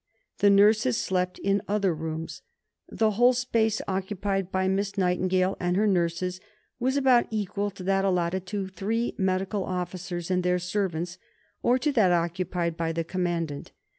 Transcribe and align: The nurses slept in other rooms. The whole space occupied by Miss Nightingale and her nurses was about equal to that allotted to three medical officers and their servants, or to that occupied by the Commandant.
The 0.39 0.49
nurses 0.49 0.97
slept 0.99 1.37
in 1.37 1.61
other 1.67 1.93
rooms. 1.93 2.41
The 2.89 3.11
whole 3.11 3.33
space 3.33 3.83
occupied 3.87 4.51
by 4.51 4.67
Miss 4.67 4.97
Nightingale 4.97 5.55
and 5.59 5.77
her 5.77 5.85
nurses 5.85 6.39
was 6.79 6.97
about 6.97 7.27
equal 7.29 7.69
to 7.69 7.83
that 7.83 8.03
allotted 8.03 8.47
to 8.47 8.67
three 8.67 9.13
medical 9.19 9.63
officers 9.63 10.31
and 10.31 10.41
their 10.41 10.57
servants, 10.57 11.19
or 11.61 11.77
to 11.77 11.91
that 11.91 12.11
occupied 12.11 12.75
by 12.77 12.91
the 12.91 13.03
Commandant. 13.03 13.73